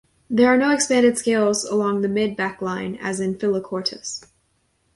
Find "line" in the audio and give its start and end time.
2.59-2.97